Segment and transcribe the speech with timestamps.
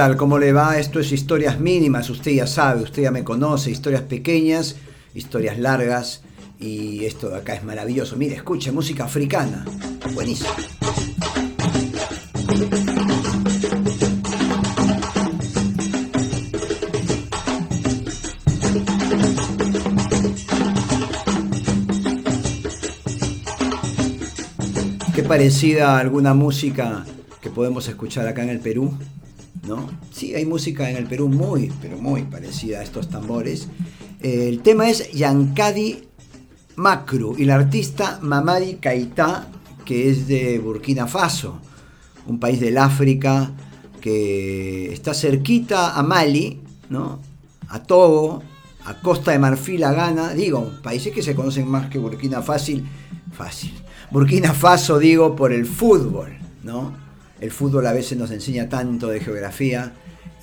[0.00, 0.78] ¿Cómo le va?
[0.78, 4.76] Esto es historias mínimas, usted ya sabe, usted ya me conoce, historias pequeñas,
[5.14, 6.22] historias largas
[6.58, 8.16] y esto de acá es maravilloso.
[8.16, 9.62] Mire, escuche, música africana.
[10.14, 10.48] Buenísimo.
[25.14, 27.04] Qué parecida a alguna música
[27.42, 28.96] que podemos escuchar acá en el Perú.
[29.66, 29.88] ¿No?
[30.12, 33.68] Sí, hay música en el Perú muy, pero muy parecida a estos tambores.
[34.20, 36.08] El tema es Yankadi
[36.76, 39.48] Macru y la artista Mamadi Kaita,
[39.84, 41.58] que es de Burkina Faso,
[42.26, 43.52] un país del África
[44.00, 47.20] que está cerquita a Mali, ¿no?
[47.70, 48.42] a Togo,
[48.84, 52.86] a Costa de Marfil, a Ghana, digo, países que se conocen más que Burkina Fácil,
[53.32, 53.72] fácil.
[54.10, 56.94] Burkina Faso, digo, por el fútbol, ¿no?
[57.40, 59.94] El fútbol a veces nos enseña tanto de geografía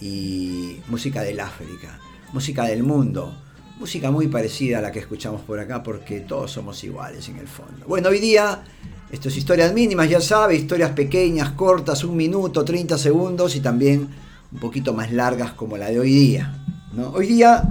[0.01, 1.99] y música del África,
[2.33, 3.39] música del mundo,
[3.79, 7.47] música muy parecida a la que escuchamos por acá porque todos somos iguales en el
[7.47, 7.85] fondo.
[7.87, 8.63] Bueno, hoy día
[9.11, 14.07] esto es historias mínimas, ya sabe, historias pequeñas, cortas, un minuto, 30 segundos y también
[14.51, 16.65] un poquito más largas como la de hoy día.
[16.93, 17.09] ¿no?
[17.11, 17.63] Hoy día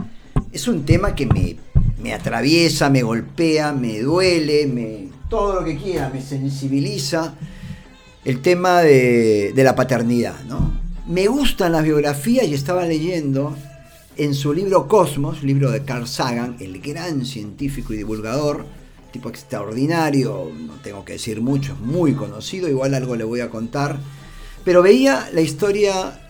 [0.52, 1.56] es un tema que me,
[2.00, 7.34] me atraviesa, me golpea, me duele, me, todo lo que quiera, me sensibiliza
[8.26, 10.42] el tema de, la paternidad.
[10.48, 10.72] ¿no?
[11.06, 13.56] Me gustan las biografías y estaba leyendo
[14.16, 18.66] en su libro Cosmos, libro de Carl Sagan, el gran científico y divulgador,
[19.12, 23.48] tipo extraordinario, no tengo que decir mucho, es muy conocido, igual algo le voy a
[23.48, 24.00] contar,
[24.64, 26.20] pero veía la historia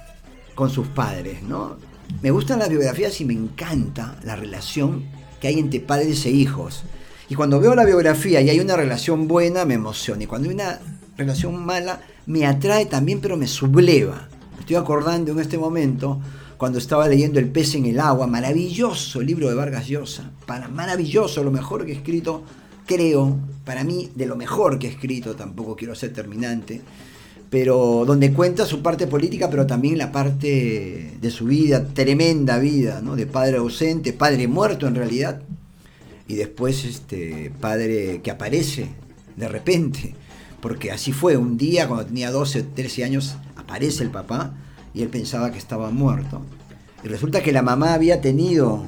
[0.55, 1.78] con sus padres, ¿no?
[2.20, 5.06] Me gustan las biografías y me encanta la relación
[5.41, 6.84] que hay entre padres e hijos.
[7.31, 10.22] Y cuando veo la biografía y hay una relación buena, me emociona.
[10.22, 10.78] Y cuando hay una
[11.16, 14.28] relación mala me atrae también, pero me subleva.
[14.59, 16.21] Estoy acordando en este momento
[16.56, 21.44] cuando estaba leyendo El pez en el agua, maravilloso libro de Vargas Llosa, para, maravilloso,
[21.44, 22.43] lo mejor que he escrito,
[22.87, 26.81] creo, para mí, de lo mejor que he escrito, tampoco quiero ser terminante,
[27.50, 33.00] pero donde cuenta su parte política, pero también la parte de su vida, tremenda vida,
[33.03, 33.16] ¿no?
[33.16, 35.43] de padre ausente, padre muerto en realidad,
[36.27, 38.88] y después este padre que aparece
[39.37, 40.15] de repente
[40.61, 44.55] porque así fue, un día cuando tenía 12, 13 años, aparece el papá
[44.94, 46.43] y él pensaba que estaba muerto.
[47.05, 48.87] Y resulta que la mamá había tenido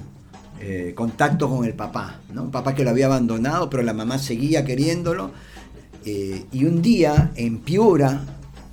[0.61, 2.43] eh, contacto con el papá, ¿no?
[2.43, 5.31] un papá que lo había abandonado, pero la mamá seguía queriéndolo.
[6.05, 8.23] Eh, y un día en Piura,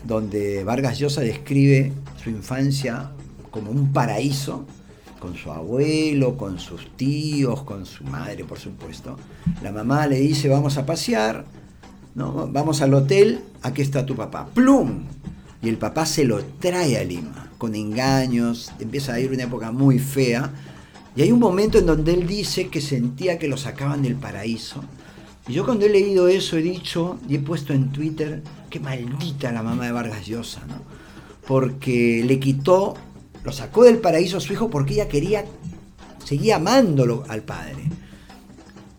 [0.03, 1.91] donde Vargas Llosa describe
[2.23, 3.11] su infancia
[3.51, 4.66] como un paraíso,
[5.19, 9.17] con su abuelo, con sus tíos, con su madre, por supuesto,
[9.63, 11.45] la mamá le dice, vamos a pasear,
[12.15, 12.49] ¿no?
[12.51, 14.47] Vamos al hotel, aquí está tu papá.
[14.53, 15.03] ¡Plum!
[15.61, 19.71] Y el papá se lo trae a Lima, con engaños, empieza a ir una época
[19.71, 20.51] muy fea.
[21.15, 24.83] Y hay un momento en donde él dice que sentía que lo sacaban del paraíso.
[25.47, 29.51] Y yo cuando he leído eso he dicho y he puesto en Twitter, qué maldita
[29.51, 30.81] la mamá de Vargas Llosa, ¿no?
[31.47, 32.95] Porque le quitó,
[33.43, 35.45] lo sacó del paraíso a su hijo porque ella quería,
[36.23, 37.83] seguía amándolo al padre.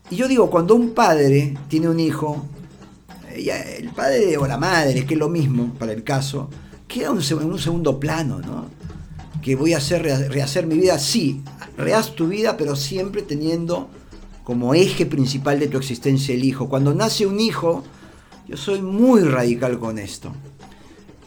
[0.09, 2.47] Y yo digo, cuando un padre tiene un hijo,
[3.37, 6.49] el padre o la madre, que es lo mismo para el caso,
[6.89, 7.17] queda en
[7.51, 8.67] un segundo plano, ¿no?
[9.43, 11.43] Que voy a hacer, rehacer mi vida, sí,
[11.77, 13.89] rehaz tu vida, pero siempre teniendo
[14.45, 16.69] como eje principal de tu existencia el hijo.
[16.69, 17.85] Cuando nace un hijo,
[18.49, 20.33] yo soy muy radical con esto.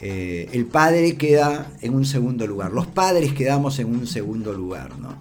[0.02, 4.98] Eh, el padre queda en un segundo lugar, los padres quedamos en un segundo lugar,
[4.98, 5.16] ¿no?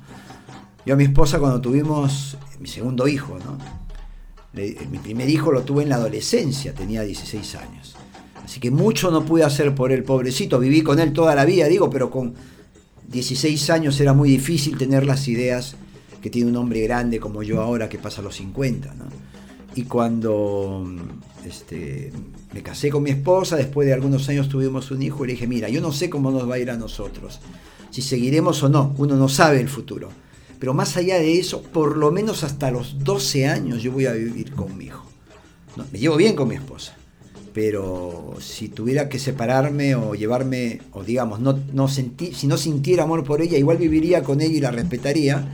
[0.86, 3.58] Yo a mi esposa cuando tuvimos mi segundo hijo, ¿no?
[4.90, 7.96] Mi primer hijo lo tuve en la adolescencia, tenía 16 años.
[8.44, 10.58] Así que mucho no pude hacer por él, pobrecito.
[10.58, 12.34] Viví con él toda la vida, digo, pero con
[13.08, 15.76] 16 años era muy difícil tener las ideas
[16.22, 18.94] que tiene un hombre grande como yo ahora que pasa los 50.
[19.74, 20.84] Y cuando
[21.44, 22.12] este,
[22.52, 25.46] me casé con mi esposa, después de algunos años tuvimos un hijo y le dije,
[25.46, 27.40] mira, yo no sé cómo nos va a ir a nosotros,
[27.90, 30.08] si seguiremos o no, uno no sabe el futuro.
[30.58, 34.12] Pero más allá de eso, por lo menos hasta los 12 años yo voy a
[34.12, 35.04] vivir con mi hijo.
[35.92, 36.96] me llevo bien con mi esposa,
[37.54, 43.04] pero si tuviera que separarme o llevarme, o digamos, no, no sentí, si no sintiera
[43.04, 45.46] amor por ella, igual viviría con ella y la respetaría,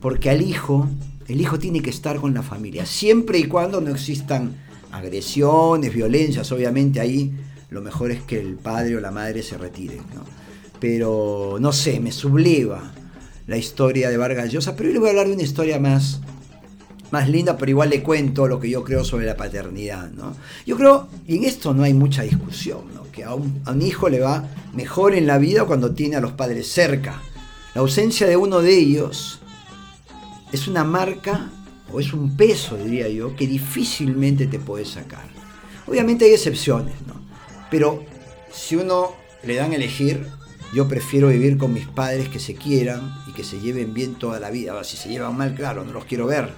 [0.00, 0.86] porque al hijo,
[1.26, 4.56] el hijo tiene que estar con la familia, siempre y cuando no existan
[4.92, 7.32] agresiones, violencias, obviamente ahí
[7.70, 10.00] lo mejor es que el padre o la madre se retiren,
[10.80, 12.92] Pero no sé, me subleva
[13.48, 16.20] la historia de Vargas Llosa, pero hoy le voy a hablar de una historia más,
[17.10, 20.10] más linda, pero igual le cuento lo que yo creo sobre la paternidad.
[20.10, 20.36] ¿no?
[20.66, 23.10] Yo creo, y en esto no hay mucha discusión, ¿no?
[23.10, 26.68] que a un, hijo le va mejor en la vida cuando tiene a los padres
[26.68, 27.22] cerca.
[27.74, 29.40] La ausencia de uno de ellos
[30.52, 31.50] es una marca
[31.90, 35.24] o es un peso, diría yo, que difícilmente te puedes sacar.
[35.86, 37.14] Obviamente hay excepciones, ¿no?
[37.70, 38.04] Pero
[38.52, 40.26] si uno le dan a elegir,
[40.74, 44.38] yo prefiero vivir con mis padres que se quieran y que se lleven bien toda
[44.40, 44.82] la vida.
[44.84, 46.50] si se llevan mal, claro, no los quiero ver.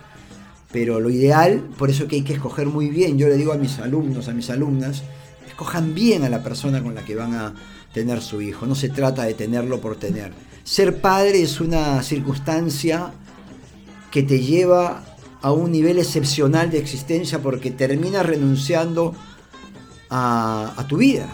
[0.72, 3.18] Pero lo ideal, por eso que hay que escoger muy bien.
[3.18, 5.02] Yo le digo a mis alumnos, a mis alumnas,
[5.46, 7.54] escojan bien a la persona con la que van a
[7.92, 8.66] tener su hijo.
[8.66, 10.32] No se trata de tenerlo por tener.
[10.64, 13.12] Ser padre es una circunstancia
[14.10, 15.04] que te lleva
[15.42, 19.14] a un nivel excepcional de existencia porque terminas renunciando
[20.10, 21.28] a, tu vida.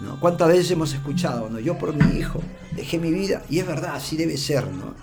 [0.00, 0.18] ¿No?
[0.20, 1.58] ¿Cuántas veces hemos escuchado, ¿no?
[1.58, 2.40] yo por mi hijo
[2.72, 3.42] dejé mi vida?
[3.50, 4.66] Y es verdad, así debe ser.
[4.70, 4.94] ¿no?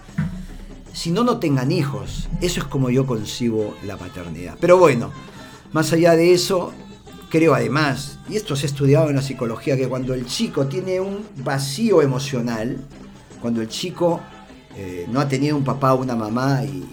[0.93, 2.29] Si no, no tengan hijos.
[2.41, 4.57] Eso es como yo concibo la paternidad.
[4.59, 5.11] Pero bueno,
[5.73, 6.73] más allá de eso,
[7.29, 11.01] creo además, y esto se ha estudiado en la psicología, que cuando el chico tiene
[11.01, 12.77] un vacío emocional,
[13.41, 14.21] cuando el chico
[14.75, 16.83] eh, no ha tenido un papá o una mamá y,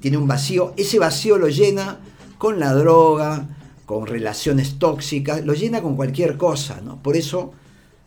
[0.00, 1.98] tiene un vacío, ese vacío lo llena
[2.38, 3.48] con la droga,
[3.88, 7.02] con relaciones tóxicas, lo llena con cualquier cosa, ¿no?
[7.02, 7.54] Por eso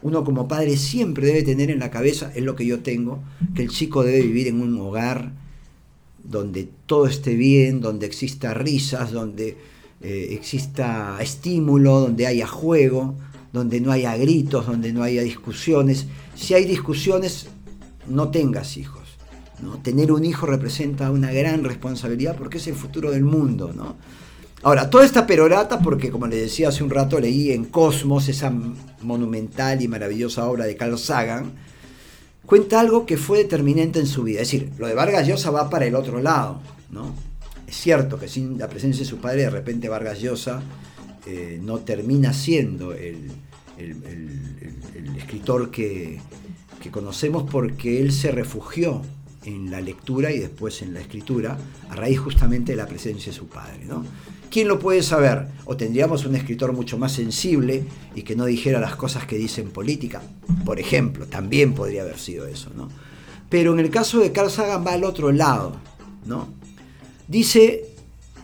[0.03, 3.23] uno como padre siempre debe tener en la cabeza, es lo que yo tengo,
[3.55, 5.31] que el chico debe vivir en un hogar
[6.23, 9.57] donde todo esté bien, donde exista risas, donde
[10.01, 13.15] eh, exista estímulo, donde haya juego,
[13.51, 16.05] donde no haya gritos, donde no haya discusiones.
[16.35, 17.47] Si hay discusiones,
[18.07, 19.01] no tengas hijos.
[19.81, 23.73] Tener un hijo representa una gran responsabilidad porque es el futuro del mundo.
[23.75, 23.95] ¿no?
[24.63, 28.53] Ahora, toda esta perorata, porque como les decía hace un rato, leí en Cosmos, esa
[29.01, 31.53] monumental y maravillosa obra de Carl Sagan,
[32.45, 34.41] cuenta algo que fue determinante en su vida.
[34.41, 36.61] Es decir, lo de Vargas Llosa va para el otro lado.
[36.91, 37.15] ¿no?
[37.67, 40.61] Es cierto que sin la presencia de su padre, de repente Vargas Llosa
[41.25, 43.31] eh, no termina siendo el,
[45.17, 46.19] escritor que,
[46.79, 49.01] que conocemos porque él se refugió
[49.45, 51.57] en la lectura y después en la escritura,
[51.89, 53.85] a raíz justamente de la presencia de su padre.
[53.85, 54.05] ¿no?
[54.49, 55.47] ¿Quién lo puede saber?
[55.65, 57.85] O tendríamos un escritor mucho más sensible
[58.15, 60.21] y que no dijera las cosas que dice en política,
[60.65, 62.69] por ejemplo, también podría haber sido eso.
[62.75, 62.89] ¿no?
[63.49, 65.75] Pero en el caso de Carl Sagan va al otro lado.
[66.25, 66.49] ¿no?
[67.27, 67.85] Dice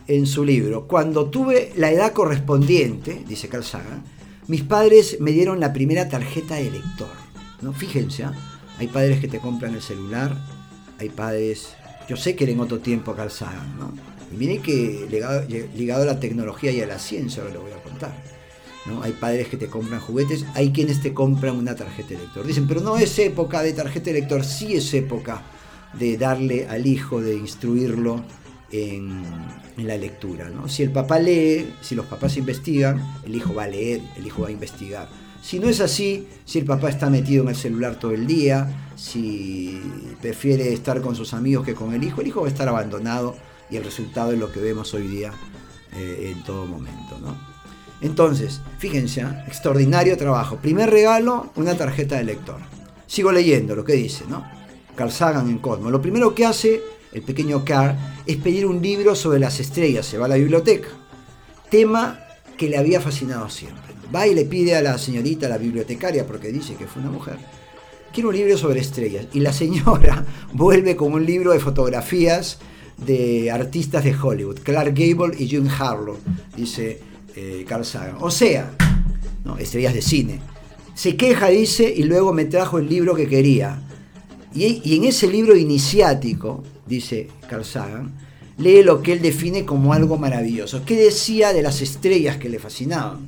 [0.08, 4.02] en su libro, cuando tuve la edad correspondiente, dice Carl Sagan,
[4.48, 7.12] mis padres me dieron la primera tarjeta de lector.
[7.60, 7.72] ¿no?
[7.72, 8.32] Fíjense, ¿ah?
[8.78, 10.57] hay padres que te compran el celular,
[10.98, 11.74] hay padres,
[12.08, 13.92] yo sé que era en otro tiempo Carl Sagan, ¿no?
[14.32, 15.06] Y miren que
[15.74, 18.12] ligado, a la tecnología y a la ciencia, ahora lo voy a contar.
[18.86, 19.02] ¿no?
[19.02, 22.46] Hay padres que te compran juguetes, hay quienes te compran una tarjeta de lector.
[22.46, 25.42] Dicen, pero no es época de tarjeta de lector, sí es época
[25.98, 28.22] de darle al hijo, de instruirlo
[28.70, 29.24] en,
[29.76, 30.50] en, la lectura.
[30.50, 30.68] ¿no?
[30.68, 34.42] Si el papá lee, si los papás investigan, el hijo va a leer, el hijo
[34.42, 35.08] va a investigar.
[35.42, 38.90] Si no es así, si el papá está metido en el celular todo el día,
[38.96, 39.80] si
[40.20, 43.36] prefiere estar con sus amigos que con el hijo, el hijo va a estar abandonado
[43.70, 45.32] y el resultado es lo que vemos hoy día
[45.94, 47.18] eh, en todo momento.
[47.20, 47.36] ¿no?
[48.00, 49.44] Entonces, fíjense, ¿eh?
[49.46, 50.56] extraordinario trabajo.
[50.56, 52.60] Primer regalo, una tarjeta de lector.
[53.06, 54.44] Sigo leyendo lo que dice, ¿no?
[54.94, 55.90] Carl Sagan en Cosmo.
[55.90, 60.04] Lo primero que hace el pequeño Carl es pedir un libro sobre las estrellas.
[60.06, 60.88] Se va a la biblioteca.
[61.70, 62.20] Tema
[62.58, 63.94] que le había fascinado siempre.
[64.14, 67.38] Va y le pide a la señorita, la bibliotecaria, porque dice que fue una mujer,
[68.12, 69.28] quiero un libro sobre estrellas.
[69.32, 72.58] Y la señora vuelve con un libro de fotografías
[72.98, 76.18] de artistas de Hollywood, Clark Gable y June Harlow,
[76.56, 77.00] dice
[77.36, 78.16] eh, Carl Sagan.
[78.20, 78.72] O sea,
[79.44, 79.56] ¿no?
[79.56, 80.40] estrellas de cine.
[80.94, 83.80] Se queja, dice, y luego me trajo el libro que quería.
[84.52, 88.27] Y, y en ese libro iniciático, dice Carl Sagan,
[88.58, 90.84] lee lo que él define como algo maravilloso.
[90.84, 93.26] ¿Qué decía de las estrellas que le fascinaban?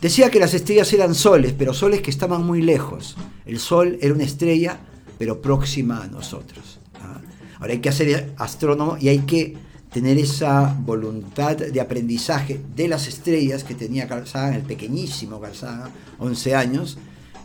[0.00, 3.16] Decía que las estrellas eran soles, pero soles que estaban muy lejos.
[3.46, 4.78] El sol era una estrella,
[5.18, 6.80] pero próxima a nosotros.
[7.00, 7.20] ¿ah?
[7.60, 9.56] Ahora hay que hacer astrónomo y hay que
[9.92, 15.90] tener esa voluntad de aprendizaje de las estrellas que tenía Carl el pequeñísimo Carl Sagan,
[16.18, 16.98] 11 años,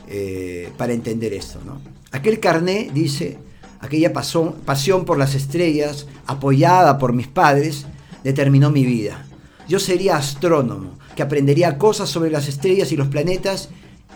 [0.08, 1.60] eh, para entender esto.
[1.66, 1.82] ¿no?
[2.12, 3.38] Aquel carné, dice,
[3.86, 7.86] aquella pasión por las estrellas, apoyada por mis padres,
[8.24, 9.26] determinó mi vida.
[9.68, 13.70] Yo sería astrónomo que aprendería cosas sobre las estrellas y los planetas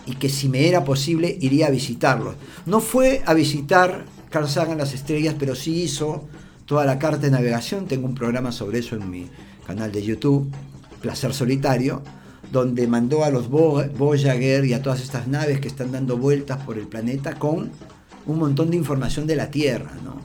[0.06, 2.34] y que si me era posible iría a visitarlos.
[2.66, 6.28] No fue a visitar Carl Sagan las estrellas, pero sí hizo
[6.66, 7.86] toda la carta de navegación.
[7.86, 9.28] Tengo un programa sobre eso en mi
[9.66, 10.50] canal de YouTube,
[11.00, 12.02] Placer Solitario,
[12.52, 16.78] donde mandó a los Voyager y a todas estas naves que están dando vueltas por
[16.78, 17.70] el planeta con
[18.26, 19.92] un montón de información de la Tierra.
[20.04, 20.20] ¿no?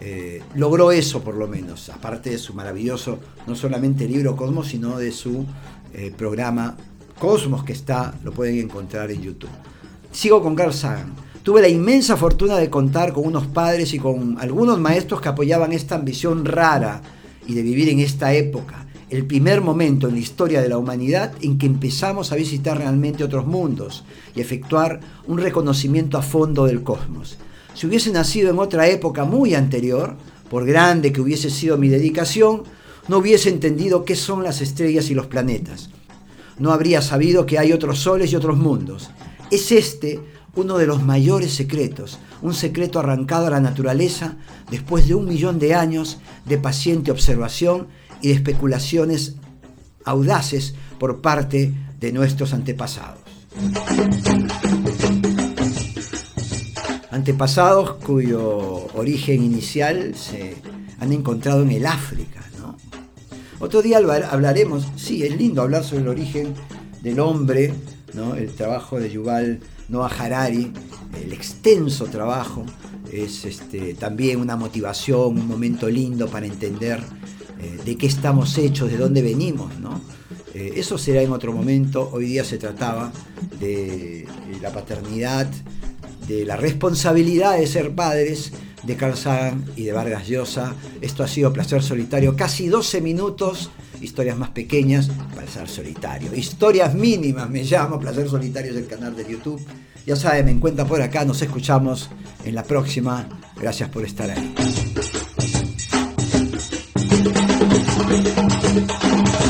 [0.00, 4.98] Eh, logró eso por lo menos, aparte de su maravilloso, no solamente libro Cosmos, sino
[4.98, 5.44] de su
[5.92, 6.76] eh, programa
[7.18, 9.50] Cosmos que está, lo pueden encontrar en YouTube.
[10.10, 11.12] sigo con Carl Sagan.
[11.42, 15.72] Tuve la inmensa fortuna de contar con unos padres y con algunos maestros que apoyaban
[15.72, 17.00] esta ambición rara
[17.46, 21.32] y de vivir en esta época, el primer momento en la historia de la humanidad
[21.42, 24.04] en que empezamos a visitar realmente otros mundos
[24.36, 27.36] y efectuar un reconocimiento a fondo del cosmos.
[27.74, 30.16] Si hubiese nacido en otra época muy anterior,
[30.48, 32.62] por grande que hubiese sido mi dedicación,
[33.08, 35.90] no hubiese entendido qué son las estrellas y los planetas.
[36.58, 39.10] No habría sabido que hay otros soles y otros mundos.
[39.50, 40.20] Es este
[40.54, 44.36] uno de los mayores secretos, un secreto arrancado a la naturaleza
[44.70, 47.88] después de un millón de años de paciente observación
[48.22, 49.36] y de especulaciones
[50.04, 53.20] audaces por parte de nuestros antepasados.
[57.10, 60.56] Antepasados cuyo origen inicial se
[61.00, 62.40] han encontrado en el África.
[63.62, 66.54] Otro día hablaremos, sí, es lindo hablar sobre el origen
[67.02, 67.74] del hombre,
[68.14, 68.34] ¿no?
[68.34, 69.60] el trabajo de Yuval
[69.90, 70.72] Noah Harari,
[71.22, 72.64] el extenso trabajo,
[73.12, 77.02] es este, también una motivación, un momento lindo para entender
[77.62, 79.78] eh, de qué estamos hechos, de dónde venimos.
[79.78, 80.00] ¿no?
[80.54, 83.12] Eh, eso será en otro momento, hoy día se trataba
[83.58, 84.26] de,
[84.60, 85.48] la paternidad,
[86.26, 88.52] de la responsabilidad de ser padres,
[88.82, 90.74] de Carl Sagan y de Vargas Llosa.
[91.00, 96.34] Esto ha sido Placer Solitario, casi 12 minutos, historias más pequeñas, Placer Solitario.
[96.34, 99.60] Historias mínimas me llamo, Placer Solitario es el canal de YouTube.
[100.06, 102.10] Ya saben, me encuentran por acá, nos escuchamos
[102.44, 103.28] en la próxima.
[103.60, 104.89] Gracias por estar ahí.
[108.08, 109.49] Thank you.